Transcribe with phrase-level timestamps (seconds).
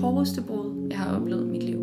[0.00, 1.78] hårdeste brud, jeg har oplevet i mit liv.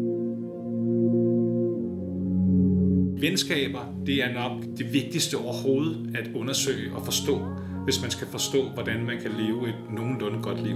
[3.22, 7.40] Venskaber, det er nok det vigtigste overhovedet at undersøge og forstå,
[7.84, 10.76] hvis man skal forstå, hvordan man kan leve et nogenlunde godt liv.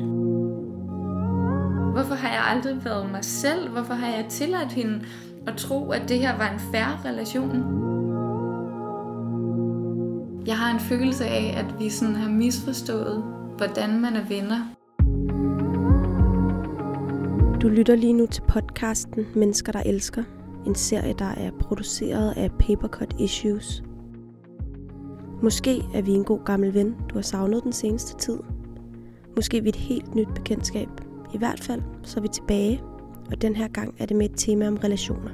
[1.92, 3.70] Hvorfor har jeg aldrig været mig selv?
[3.70, 5.02] Hvorfor har jeg tilladt hende
[5.48, 7.50] at tro, at det her var en færre relation?
[10.48, 13.24] Jeg har en følelse af, at vi sådan har misforstået,
[13.58, 14.79] hvordan man er venner.
[17.62, 20.24] Du lytter lige nu til podcasten Mennesker, der elsker.
[20.66, 23.84] En serie, der er produceret af Papercut Issues.
[25.44, 28.40] Måske er vi en god gammel ven, du har savnet den seneste tid.
[29.36, 30.88] Måske er vi et helt nyt bekendtskab.
[31.34, 32.82] I hvert fald så er vi tilbage,
[33.32, 35.32] og den her gang er det med et tema om relationer.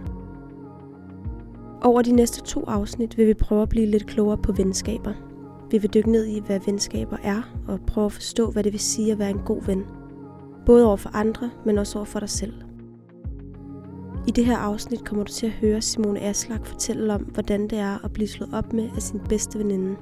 [1.82, 5.14] Over de næste to afsnit vil vi prøve at blive lidt klogere på venskaber.
[5.72, 8.80] Vi vil dykke ned i, hvad venskaber er, og prøve at forstå, hvad det vil
[8.80, 9.84] sige at være en god ven.
[10.66, 12.54] Både over for andre, men også over for dig selv.
[14.28, 17.78] I det her afsnit kommer du til at høre Simone Aslak fortælle om, hvordan det
[17.78, 19.96] er at blive slået op med af sin bedste veninde.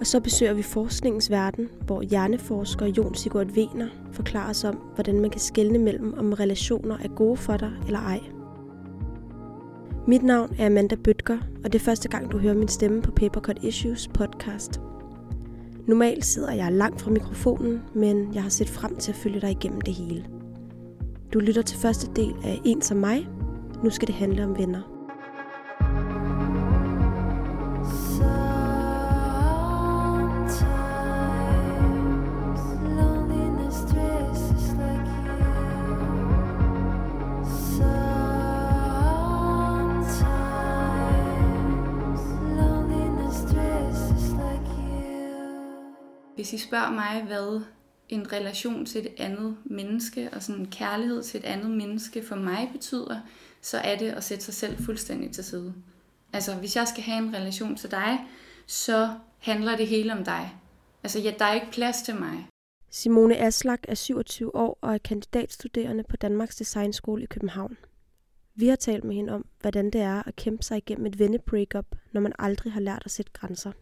[0.00, 5.20] Og så besøger vi forskningens verden, hvor hjerneforsker Jon Sigurd Vener forklarer os om, hvordan
[5.20, 8.20] man kan skelne mellem, om relationer er gode for dig eller ej.
[10.06, 13.10] Mit navn er Amanda Bøtger, og det er første gang, du hører min stemme på
[13.10, 14.80] Papercut Issues podcast.
[15.86, 19.50] Normalt sidder jeg langt fra mikrofonen, men jeg har set frem til at følge dig
[19.50, 20.24] igennem det hele.
[21.32, 23.28] Du lytter til første del af En som mig.
[23.84, 24.91] Nu skal det handle om venner.
[46.52, 47.60] Hvis I spørger mig, hvad
[48.08, 52.36] en relation til et andet menneske og sådan en kærlighed til et andet menneske for
[52.36, 53.20] mig betyder,
[53.60, 55.74] så er det at sætte sig selv fuldstændig til side.
[56.32, 58.18] Altså, hvis jeg skal have en relation til dig,
[58.66, 60.54] så handler det hele om dig.
[61.02, 62.46] Altså, ja, der er ikke plads til mig.
[62.90, 67.76] Simone Aslak er 27 år og er kandidatstuderende på Danmarks Designskole i København.
[68.54, 71.86] Vi har talt med hende om, hvordan det er at kæmpe sig igennem et vennebreakup,
[72.12, 73.72] når man aldrig har lært at sætte grænser.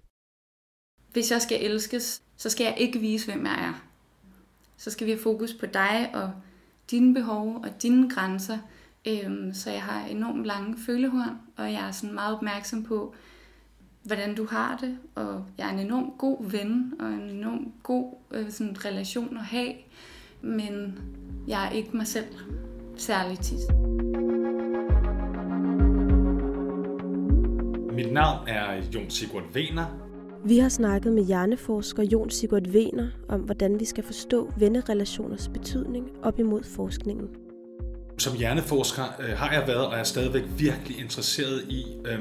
[1.13, 3.85] Hvis jeg skal elskes, så skal jeg ikke vise, hvem jeg er.
[4.77, 6.33] Så skal vi have fokus på dig og
[6.91, 8.59] dine behov og dine grænser.
[9.09, 13.15] Øhm, så jeg har enormt lange følehorn, og jeg er sådan meget opmærksom på,
[14.03, 14.99] hvordan du har det.
[15.15, 19.45] Og jeg er en enormt god ven og en enormt god øh, sådan, relation at
[19.45, 19.73] have.
[20.41, 20.99] Men
[21.49, 22.27] jeg er ikke mig selv
[22.97, 23.61] særligt tit.
[27.95, 30.10] Mit navn er Jon Sigurd Wiener,
[30.45, 36.11] vi har snakket med hjerneforsker Jon Sigurd Vener om, hvordan vi skal forstå vennerelationers betydning
[36.23, 37.29] op imod forskningen.
[38.19, 42.19] Som hjerneforsker øh, har jeg været og er stadigvæk virkelig interesseret i, øh,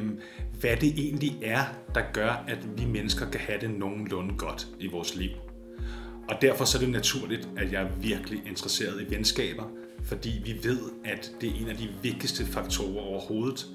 [0.60, 1.64] hvad det egentlig er,
[1.96, 5.30] der gør, at vi mennesker kan have det nogenlunde godt i vores liv.
[6.30, 9.64] Og derfor så er det naturligt, at jeg er virkelig interesseret i venskaber,
[10.04, 13.68] fordi vi ved, at det er en af de vigtigste faktorer overhovedet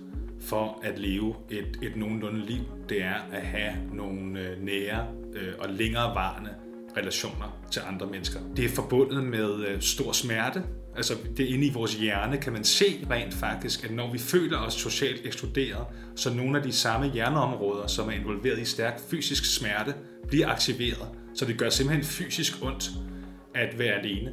[0.45, 5.53] for at leve et, et nogenlunde liv, det er at have nogle øh, nære øh,
[5.59, 6.51] og længerevarende
[6.97, 8.41] relationer til andre mennesker.
[8.57, 10.63] Det er forbundet med øh, stor smerte.
[10.97, 14.59] Altså det inde i vores hjerne kan man se rent faktisk, at når vi føler
[14.59, 19.57] os socialt ekskluderet, så nogle af de samme hjerneområder, som er involveret i stærk fysisk
[19.57, 19.95] smerte,
[20.29, 21.09] bliver aktiveret.
[21.35, 22.91] Så det gør simpelthen fysisk ondt
[23.55, 24.33] at være alene.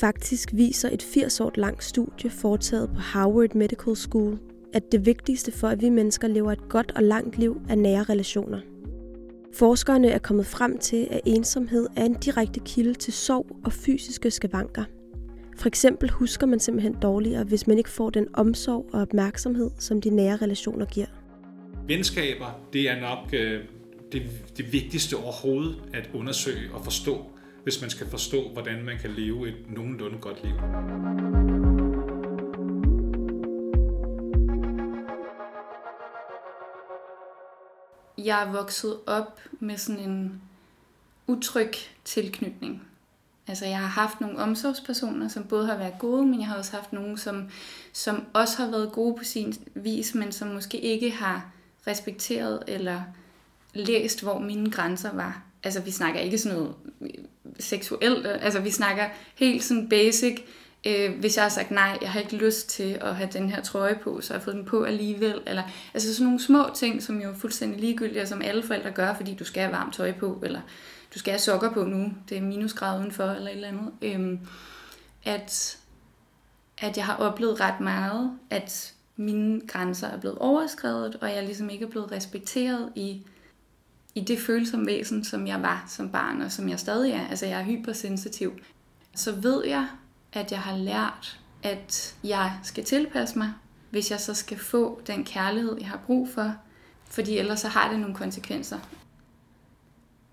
[0.00, 4.38] Faktisk viser et 80 år langt studie foretaget på Harvard Medical School
[4.76, 8.02] at det vigtigste for, at vi mennesker lever et godt og langt liv, er nære
[8.02, 8.60] relationer.
[9.54, 14.30] Forskerne er kommet frem til, at ensomhed er en direkte kilde til sorg og fysiske
[14.30, 14.84] skavanker.
[15.56, 20.00] For eksempel husker man simpelthen dårligere, hvis man ikke får den omsorg og opmærksomhed, som
[20.00, 21.06] de nære relationer giver.
[21.86, 23.60] Venskaber, det er nok øh,
[24.12, 24.22] det,
[24.56, 27.24] det vigtigste overhovedet at undersøge og forstå,
[27.62, 30.54] hvis man skal forstå, hvordan man kan leve et nogenlunde godt liv.
[38.26, 40.42] Jeg er vokset op med sådan en
[41.26, 41.72] utryg
[42.04, 42.82] tilknytning.
[43.48, 46.72] Altså jeg har haft nogle omsorgspersoner, som både har været gode, men jeg har også
[46.72, 47.50] haft nogle, som,
[47.92, 51.50] som også har været gode på sin vis, men som måske ikke har
[51.86, 53.02] respekteret eller
[53.74, 55.42] læst, hvor mine grænser var.
[55.62, 56.74] Altså vi snakker ikke sådan noget
[57.58, 60.36] seksuelt, altså vi snakker helt sådan basic,
[60.86, 63.62] Øh, hvis jeg har sagt nej, jeg har ikke lyst til at have den her
[63.62, 65.40] trøje på, så har fået den på alligevel.
[65.46, 65.62] Eller,
[65.94, 69.34] altså sådan nogle små ting, som jo er fuldstændig ligegyldige, som alle forældre gør, fordi
[69.34, 70.60] du skal have varmt tøj på, eller
[71.14, 73.92] du skal have sokker på nu, det er minusgrad udenfor, eller et eller andet.
[74.02, 74.38] Øh,
[75.24, 75.78] at
[76.78, 81.70] at jeg har oplevet ret meget, at mine grænser er blevet overskrevet, og jeg ligesom
[81.70, 83.22] ikke er blevet respekteret i,
[84.14, 87.26] i det følsomme væsen, som jeg var som barn, og som jeg stadig er.
[87.28, 88.52] Altså jeg er hypersensitiv.
[89.14, 89.86] Så ved jeg,
[90.36, 93.52] at jeg har lært, at jeg skal tilpasse mig,
[93.90, 96.54] hvis jeg så skal få den kærlighed, jeg har brug for,
[97.04, 98.78] fordi ellers så har det nogle konsekvenser.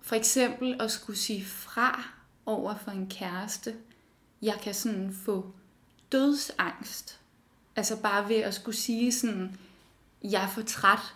[0.02, 2.04] For eksempel at skulle sige fra
[2.46, 3.76] over for en kæreste.
[4.42, 5.52] Jeg kan sådan få
[6.12, 7.20] dødsangst.
[7.76, 9.58] Altså bare ved at skulle sige sådan,
[10.24, 11.14] jeg er for træt,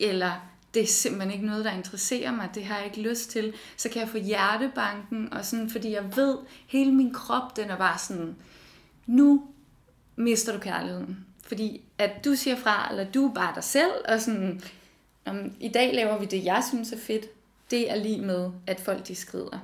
[0.00, 0.32] eller
[0.74, 3.88] det er simpelthen ikke noget, der interesserer mig, det har jeg ikke lyst til, så
[3.88, 7.98] kan jeg få hjertebanken, og sådan, fordi jeg ved, hele min krop, den er bare
[7.98, 8.36] sådan,
[9.06, 9.42] nu
[10.16, 11.26] mister du kærligheden.
[11.46, 14.62] Fordi at du siger fra, eller du er bare dig selv, og sådan,
[15.26, 17.26] om, i dag laver vi det, jeg synes er fedt,
[17.70, 19.58] det er lige med, at folk de skrider.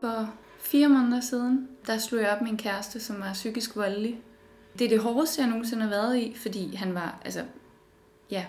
[0.00, 4.20] For fire måneder siden, der slog jeg op med en kæreste, som var psykisk voldelig.
[4.78, 7.44] Det er det hårdeste, jeg nogensinde har været i, fordi han var altså,
[8.30, 8.46] ja,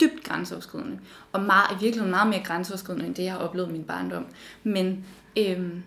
[0.00, 0.98] dybt grænseoverskridende.
[1.32, 4.26] Og meget, i virkeligheden meget mere grænseoverskridende, end det, jeg har oplevet i min barndom.
[4.62, 5.06] Men
[5.38, 5.82] øhm,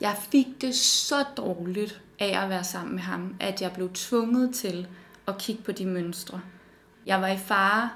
[0.00, 4.54] jeg fik det så dårligt af at være sammen med ham, at jeg blev tvunget
[4.54, 4.88] til
[5.28, 6.40] at kigge på de mønstre.
[7.06, 7.90] Jeg var i fare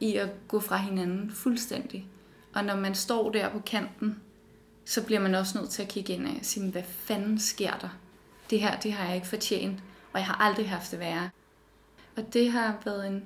[0.00, 2.06] i at gå fra hinanden fuldstændig.
[2.54, 4.20] Og når man står der på kanten,
[4.84, 7.88] så bliver man også nødt til at kigge ind og sige, hvad fanden sker der?
[8.50, 9.80] Det her, det har jeg ikke fortjent,
[10.14, 11.30] og jeg har aldrig haft det værre.
[12.16, 13.24] Og det har været en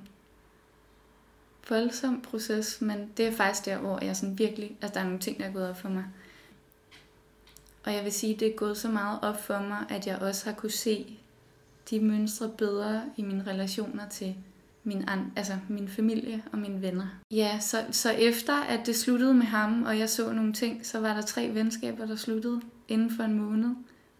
[1.69, 5.19] voldsom proces, men det er faktisk der, hvor jeg sådan virkelig, altså der er nogle
[5.19, 6.05] ting, der er gået op for mig.
[7.85, 10.45] Og jeg vil sige, det er gået så meget op for mig, at jeg også
[10.45, 11.17] har kunne se
[11.89, 14.35] de mønstre bedre i mine relationer til
[14.83, 17.07] min, an, altså min familie og mine venner.
[17.31, 20.99] Ja, så, så efter at det sluttede med ham, og jeg så nogle ting, så
[20.99, 23.75] var der tre venskaber, der sluttede inden for en måned.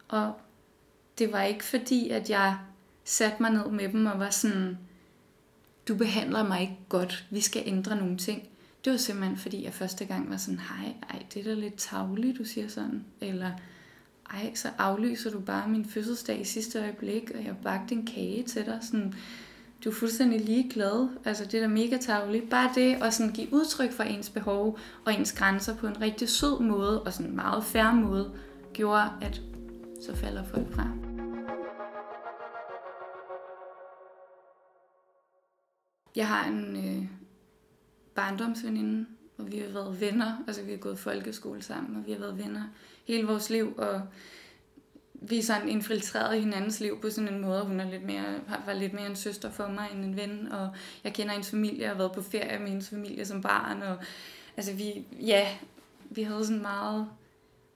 [0.07, 0.33] Og
[1.19, 2.57] det var ikke fordi, at jeg
[3.03, 4.77] satte mig ned med dem og var sådan,
[5.87, 8.49] du behandler mig ikke godt, vi skal ændre nogle ting.
[8.85, 11.75] Det var simpelthen fordi, jeg første gang var sådan, hej, ej, det er da lidt
[11.75, 13.05] tavligt, du siger sådan.
[13.21, 13.51] Eller,
[14.33, 18.43] ej, så aflyser du bare min fødselsdag i sidste øjeblik, og jeg bagte en kage
[18.43, 18.79] til dig.
[18.81, 19.13] Sådan,
[19.83, 21.09] du er fuldstændig ligeglad.
[21.25, 22.49] Altså det er da mega tavligt.
[22.49, 26.29] Bare det at sådan give udtryk for ens behov og ens grænser på en rigtig
[26.29, 28.31] sød måde og sådan en meget færre måde,
[28.73, 29.41] gjorde, at
[30.01, 31.08] så falder folk fra.
[36.15, 37.07] Jeg har en øh,
[38.15, 39.05] barndomsveninde,
[39.37, 40.43] og vi har været venner.
[40.47, 42.63] Altså vi har gået folkeskole sammen, og vi har været venner
[43.05, 43.73] hele vores liv.
[43.77, 44.01] Og
[45.21, 47.65] vi er sådan infiltreret i hinandens liv på sådan en måde.
[47.65, 50.69] Hun er lidt mere, var lidt mere en søster for mig end en ven, og
[51.03, 53.97] jeg kender hendes familie, og har været på ferie med hendes familie som barn, og
[54.57, 55.47] altså vi, ja,
[56.09, 57.07] vi havde sådan en meget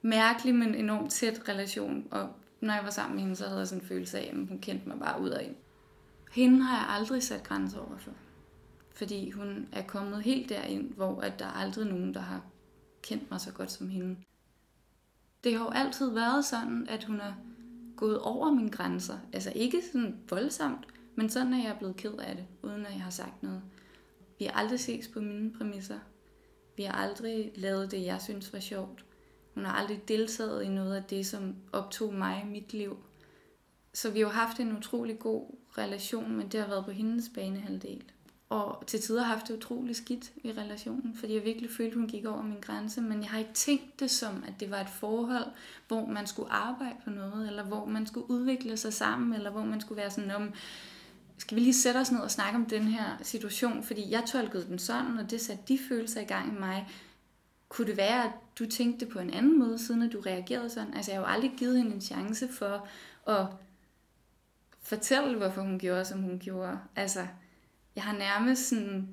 [0.02, 2.30] mærkelig, men enormt tæt relation, og
[2.62, 4.60] når jeg var sammen med hende, så havde jeg sådan en følelse af, at hun
[4.62, 5.56] kendte mig bare ud af ind.
[6.32, 8.12] Hende har jeg aldrig sat grænser over for,
[8.94, 12.42] fordi hun er kommet helt derind, hvor at der er aldrig nogen, der har
[13.02, 14.16] kendt mig så godt som hende
[15.44, 17.36] det har jo altid været sådan, at hun har
[17.96, 19.18] gået over mine grænser.
[19.34, 22.94] Altså ikke sådan voldsomt, men sådan, at jeg er blevet ked af det, uden at
[22.94, 23.62] jeg har sagt noget.
[24.40, 26.00] Vi har aldrig ses på mine præmisser.
[26.78, 29.06] Vi har aldrig lavet det, jeg synes var sjovt.
[29.54, 32.98] Hun har aldrig deltaget i noget af det, som optog mig i mit liv.
[33.94, 37.30] Så vi har jo haft en utrolig god relation, men det har været på hendes
[37.36, 38.04] banehalvdel
[38.54, 42.26] og til tider haft det utroligt skidt i relationen, fordi jeg virkelig følte, hun gik
[42.26, 45.46] over min grænse, men jeg har ikke tænkt det som, at det var et forhold,
[45.88, 49.64] hvor man skulle arbejde på noget, eller hvor man skulle udvikle sig sammen, eller hvor
[49.64, 50.54] man skulle være sådan om,
[51.38, 54.66] skal vi lige sætte os ned og snakke om den her situation, fordi jeg tolkede
[54.66, 56.88] den sådan, og det satte de følelser i gang i mig.
[57.70, 60.94] Kunne det være, at du tænkte på en anden måde, siden at du reagerede sådan?
[60.94, 62.88] Altså, jeg har jo aldrig givet hende en chance for
[63.28, 63.46] at
[64.82, 66.80] fortælle, hvorfor hun gjorde, som hun gjorde.
[66.96, 67.28] Altså,
[67.96, 69.08] jeg har nærmest sådan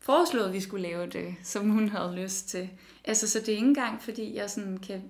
[0.00, 2.70] foreslået, at vi skulle lave det, som hun havde lyst til.
[3.04, 5.02] Altså, så det er ikke engang, fordi jeg sådan kan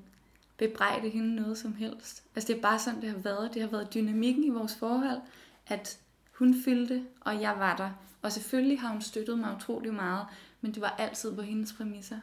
[0.56, 2.22] bebrejde hende noget som helst.
[2.34, 3.54] Altså, det er bare sådan, det har været.
[3.54, 5.20] Det har været dynamikken i vores forhold,
[5.66, 5.98] at
[6.32, 7.90] hun fyldte, og jeg var der.
[8.22, 10.26] Og selvfølgelig har hun støttet mig utrolig meget,
[10.60, 12.20] men det var altid på hendes præmisser.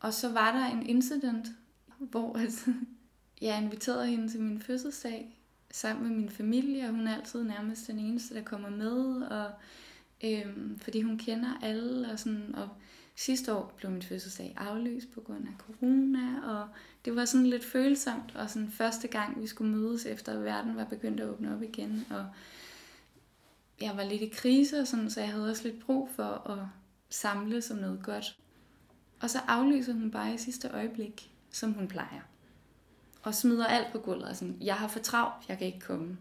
[0.00, 1.46] Og så var der en incident,
[1.98, 2.38] hvor
[3.42, 5.41] jeg inviterede hende til min fødselsdag,
[5.72, 9.50] sammen med min familie, og hun er altid nærmest den eneste, der kommer med, og
[10.24, 12.68] øhm, fordi hun kender alle, og, sådan, og
[13.16, 16.68] sidste år blev min fødselsdag aflyst på grund af corona, og
[17.04, 20.76] det var sådan lidt følsomt, og sådan første gang, vi skulle mødes, efter at verden
[20.76, 22.26] var begyndt at åbne op igen, og
[23.80, 26.66] jeg var lidt i krise, og sådan, så jeg havde også lidt brug for at
[27.10, 28.38] samle som noget godt.
[29.20, 31.28] Og så aflyser hun bare i sidste øjeblik.
[31.50, 32.31] som hun plejer.
[33.22, 36.18] Og smider alt på gulvet og sådan, jeg har for travlt, jeg kan ikke komme.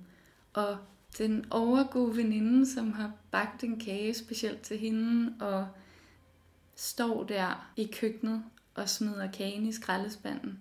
[0.53, 0.77] Og
[1.17, 5.67] den overgode veninde, som har bagt en kage specielt til hende, og
[6.75, 8.43] står der i køkkenet
[8.75, 10.59] og smider kagen i skraldespanden.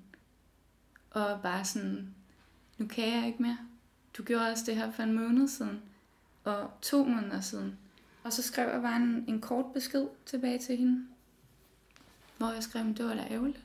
[1.11, 2.15] Og bare sådan,
[2.79, 3.59] nu kan jeg ikke mere.
[4.19, 5.83] Du gjorde også det her for en måned siden,
[6.45, 7.79] og to måneder siden.
[8.25, 11.07] Og så skrev jeg bare en, en kort besked tilbage til hende,
[12.39, 13.65] hvor jeg skrev, at det var da ærgerligt.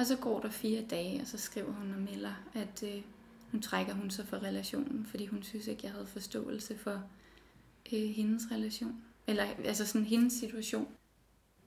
[0.00, 3.02] Og så går der fire dage, og så skriver hun og melder, at øh,
[3.52, 7.02] nu trækker hun sig fra relationen, fordi hun synes ikke, jeg havde forståelse for
[7.92, 9.02] øh, hendes relation.
[9.26, 10.88] Eller altså sådan hendes situation.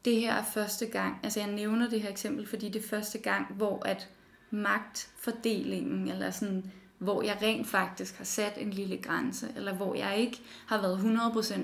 [0.06, 3.18] Det her er første gang, altså jeg nævner det her eksempel, fordi det er første
[3.18, 4.10] gang, hvor at
[4.52, 6.72] magtfordelingen, eller sådan
[7.04, 10.98] hvor jeg rent faktisk har sat en lille grænse, eller hvor jeg ikke har været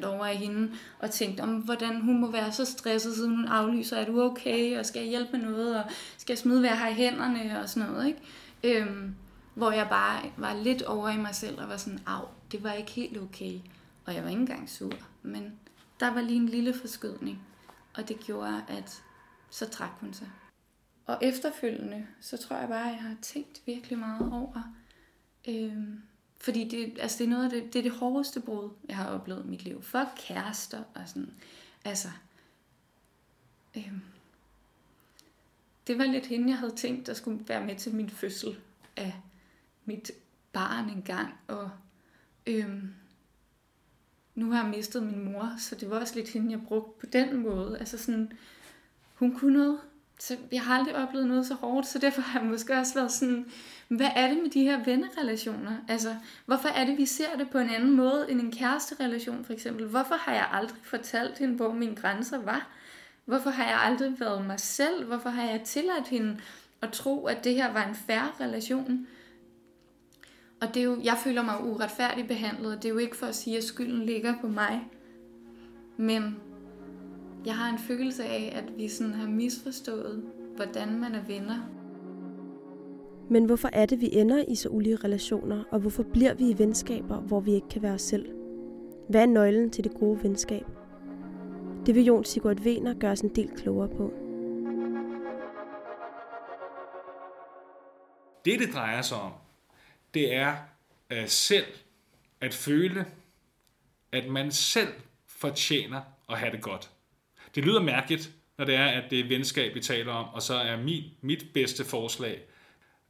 [0.02, 3.46] 100% over i hende, og tænkt om, hvordan hun må være så stresset, siden hun
[3.46, 5.84] aflyser, er du okay, og skal jeg hjælpe med noget, og
[6.18, 8.22] skal jeg smide, hvad jeg har i hænderne, og sådan noget, ikke?
[8.64, 9.16] Øhm,
[9.54, 12.74] hvor jeg bare var lidt over i mig selv, og var sådan, af, det var
[12.74, 13.60] ikke helt okay,
[14.06, 14.94] og jeg var ikke engang sur,
[15.24, 15.54] men
[16.00, 17.42] der var lige en lille forskydning,
[17.94, 19.04] og det gjorde, at
[19.50, 20.28] så trak hun sig.
[21.06, 24.74] Og efterfølgende, så tror jeg bare, at jeg har tænkt virkelig meget over,
[25.48, 26.02] Øhm,
[26.38, 29.10] fordi det, altså det er noget af det, det, er det hårdeste brud, jeg har
[29.10, 29.84] oplevet i mit liv.
[29.84, 31.34] For kærester og sådan.
[31.86, 32.08] Altså,
[33.78, 34.02] øhm,
[35.88, 38.60] det var lidt hende, jeg havde tænkt, der skulle være med til min fødsel
[38.98, 39.16] af
[39.86, 40.12] mit
[40.54, 41.34] barn engang.
[41.48, 41.70] Og
[42.48, 42.94] øhm,
[44.36, 47.06] nu har jeg mistet min mor, så det var også lidt hende, jeg brugte på
[47.06, 47.80] den måde.
[47.80, 48.32] Altså sådan,
[49.16, 49.80] hun kunne noget.
[50.20, 53.12] Så jeg har aldrig oplevet noget så hårdt, så derfor har jeg måske også været
[53.12, 53.46] sådan,
[53.88, 55.72] hvad er det med de her vennerrelationer?
[55.88, 59.54] Altså, hvorfor er det, vi ser det på en anden måde end en kæresterelation for
[59.54, 59.86] eksempel?
[59.86, 62.68] Hvorfor har jeg aldrig fortalt hende, hvor mine grænser var?
[63.26, 65.06] Hvorfor har jeg aldrig været mig selv?
[65.06, 66.38] Hvorfor har jeg tilladt hende
[66.82, 69.08] at tro, at det her var en færre relation?
[70.62, 73.26] Og det er jo, jeg føler mig uretfærdigt behandlet, og det er jo ikke for
[73.26, 74.82] at sige, at skylden ligger på mig.
[75.98, 76.40] Men
[77.46, 80.24] jeg har en følelse af, at vi sådan har misforstået,
[80.56, 81.70] hvordan man er venner.
[83.30, 86.58] Men hvorfor er det, vi ender i så ulige relationer, og hvorfor bliver vi i
[86.58, 88.30] venskaber, hvor vi ikke kan være os selv?
[89.10, 90.66] Hvad er nøglen til det gode venskab?
[91.86, 94.14] Det vil Jon Sigurd Wiener gøre os en del klogere på.
[98.46, 99.32] Det, det drejer sig om,
[100.14, 100.56] det er
[101.12, 101.66] uh, selv
[102.42, 103.06] at føle,
[104.12, 104.94] at man selv
[105.28, 106.92] fortjener at have det godt.
[107.56, 110.54] Det lyder mærkeligt, når det er, at det er venskab, vi taler om, og så
[110.54, 112.42] er min, mit bedste forslag,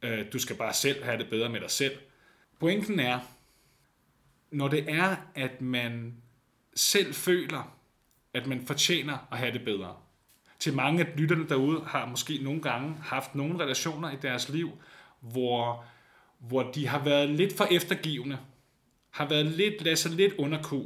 [0.02, 1.98] øh, du skal bare selv have det bedre med dig selv.
[2.60, 3.18] Pointen er,
[4.50, 6.14] når det er, at man
[6.74, 7.76] selv føler,
[8.34, 9.96] at man fortjener at have det bedre.
[10.58, 14.70] Til mange af lytterne derude har måske nogle gange haft nogle relationer i deres liv,
[15.20, 15.84] hvor,
[16.38, 18.38] hvor de har været lidt for eftergivende,
[19.10, 20.82] har været lidt, lad sig lidt underku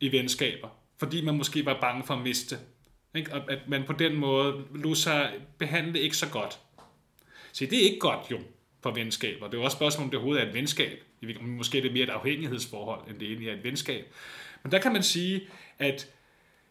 [0.00, 2.58] i venskaber, fordi man måske var bange for at miste.
[3.14, 3.34] Ikke?
[3.34, 6.58] Og at man på den måde lod sig behandle ikke så godt.
[7.52, 8.40] Så det er ikke godt jo
[8.82, 9.46] for venskaber.
[9.46, 11.02] Det er jo også spørgsmål, om det overhovedet er et venskab.
[11.40, 14.06] Måske er det mere et afhængighedsforhold, end det egentlig er et venskab.
[14.62, 16.08] Men der kan man sige, at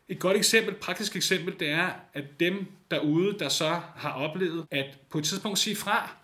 [0.09, 4.65] et godt eksempel, et praktisk eksempel, det er, at dem derude, der så har oplevet,
[4.71, 6.15] at på et tidspunkt sige fra,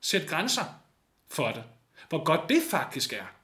[0.00, 0.64] sætte grænser
[1.30, 1.62] for det.
[2.08, 3.34] Hvor godt det faktisk er.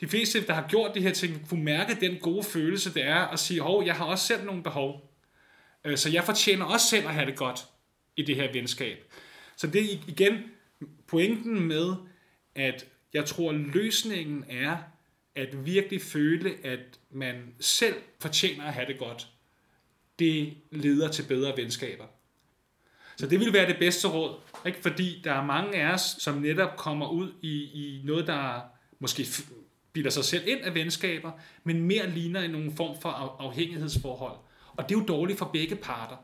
[0.00, 3.26] De fleste, der har gjort de her ting, kunne mærke den gode følelse, det er
[3.26, 5.13] at sige, hov, jeg har også selv nogle behov.
[5.84, 7.60] Øh, så jeg fortjener også selv at have det godt
[8.16, 9.12] i det her venskab.
[9.56, 10.42] Så det er igen
[11.06, 11.94] pointen med,
[12.54, 14.76] at jeg tror, løsningen er
[15.34, 19.28] at virkelig føle, at man selv fortjener at have det godt.
[20.18, 22.04] Det leder til bedre venskaber.
[23.16, 24.78] Så det vil være det bedste råd, ikke?
[24.82, 28.60] fordi der er mange af os, som netop kommer ud i, i noget, der
[28.98, 29.26] måske
[29.92, 31.32] bilder sig selv ind af venskaber,
[31.64, 33.08] men mere ligner i nogen form for
[33.40, 34.36] afhængighedsforhold.
[34.76, 36.16] Og det er jo dårligt for begge parter.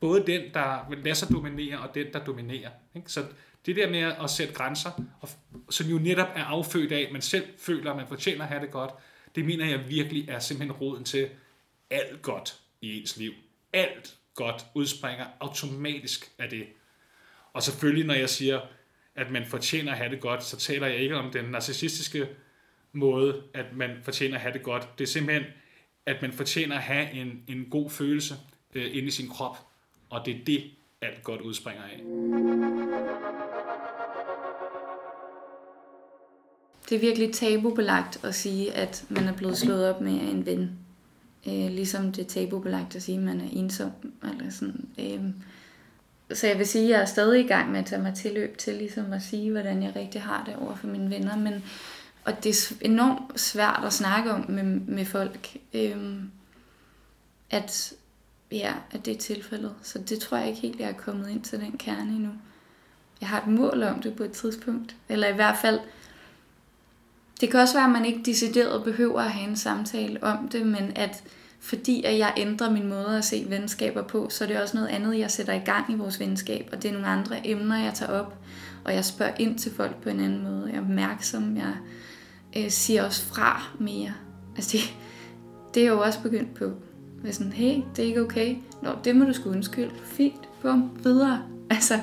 [0.00, 2.70] Både den, der lader sig dominere, og den, der dominerer.
[2.94, 3.12] Ikke?
[3.12, 3.24] Så
[3.66, 4.90] det der med at sætte grænser,
[5.20, 5.28] og,
[5.70, 8.60] som jo netop er affødt af, at man selv føler, at man fortjener at have
[8.62, 8.90] det godt,
[9.34, 11.28] det mener jeg virkelig er simpelthen roden til
[11.90, 13.32] alt godt i ens liv.
[13.72, 16.66] Alt godt udspringer automatisk af det.
[17.52, 18.60] Og selvfølgelig, når jeg siger,
[19.14, 22.28] at man fortjener at have det godt, så taler jeg ikke om den narcissistiske
[22.92, 24.88] måde, at man fortjener at have det godt.
[24.98, 25.52] Det er simpelthen,
[26.10, 28.34] at man fortjener at have en, en god følelse
[28.74, 29.58] øh, inde i sin krop.
[30.10, 30.64] Og det er det,
[31.02, 32.00] alt godt udspringer af.
[36.88, 40.78] Det er virkelig tabubelagt at sige, at man er blevet slået op med en ven.
[41.46, 43.90] Øh, ligesom det er tabubelagt at sige, at man er ensom.
[44.22, 44.88] Eller sådan.
[44.98, 45.24] Øh,
[46.36, 48.58] så jeg vil sige, at jeg er stadig i gang med at tage mig tilløb
[48.58, 51.36] til ligesom at sige, hvordan jeg rigtig har det over for mine venner.
[51.36, 51.64] Men,
[52.24, 56.30] og det er enormt svært at snakke om med, med folk, øhm,
[57.50, 57.92] at,
[58.52, 59.74] ja, at det er tilfældet.
[59.82, 62.30] Så det tror jeg ikke helt, jeg er kommet ind til den kerne endnu.
[63.20, 64.96] Jeg har et mål om det på et tidspunkt.
[65.08, 65.80] Eller i hvert fald,
[67.40, 70.66] det kan også være, at man ikke decideret behøver at have en samtale om det,
[70.66, 71.24] men at
[71.60, 74.88] fordi at jeg ændrer min måde at se venskaber på, så er det også noget
[74.88, 77.94] andet, jeg sætter i gang i vores venskab, og det er nogle andre emner, jeg
[77.94, 78.38] tager op,
[78.84, 80.66] og jeg spørger ind til folk på en anden måde.
[80.66, 81.74] Jeg er opmærksom, jeg
[82.56, 84.12] øh, siger også fra mere.
[84.56, 84.96] Altså det,
[85.74, 86.64] det er jeg jo også begyndt på.
[87.22, 88.56] Med sådan, hey, det er ikke okay.
[88.82, 89.90] Nå, det må du sgu undskylde.
[90.04, 91.42] Fint, bum, videre.
[91.70, 91.94] Altså,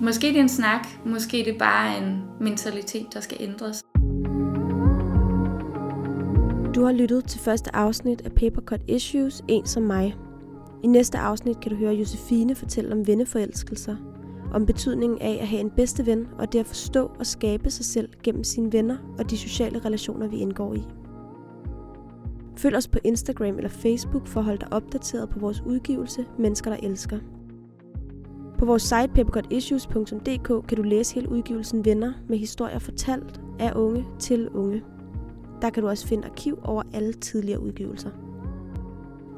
[0.00, 3.82] måske det er en snak, måske det er bare en mentalitet, der skal ændres.
[6.74, 10.14] Du har lyttet til første afsnit af Papercut Issues, En som mig.
[10.84, 13.96] I næste afsnit kan du høre Josefine fortælle om venneforelskelser,
[14.54, 17.84] om betydningen af at have en bedste ven og det at forstå og skabe sig
[17.84, 20.82] selv gennem sine venner og de sociale relationer, vi indgår i.
[22.56, 26.70] Følg os på Instagram eller Facebook for at holde dig opdateret på vores udgivelse Mennesker,
[26.70, 27.18] der elsker.
[28.58, 34.06] På vores site papercutissues.dk kan du læse hele udgivelsen Venner med historier fortalt af unge
[34.18, 34.82] til unge.
[35.62, 38.10] Der kan du også finde arkiv over alle tidligere udgivelser.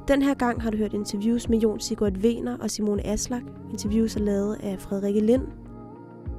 [0.09, 3.43] Den her gang har du hørt interviews med Jon Sigurd Vener og Simone Aslak.
[3.71, 5.43] Interviews er lavet af Frederikke Lind.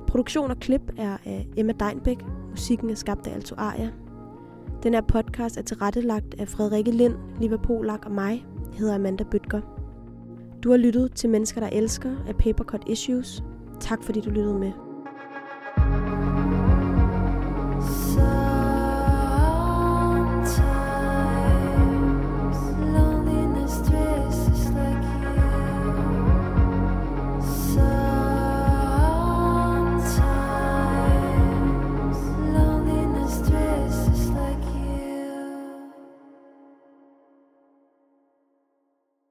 [0.07, 2.17] Produktion og klip er af Emma Deinbæk.
[2.49, 3.89] Musikken er skabt af Alto Aria.
[4.83, 8.45] Den her podcast er tilrettelagt af Frederikke Lind, Liva Polak og mig.
[8.71, 9.61] Jeg hedder Amanda Bøtger.
[10.63, 13.43] Du har lyttet til Mennesker, der elsker af Papercut Issues.
[13.79, 14.86] Tak fordi du lyttede med.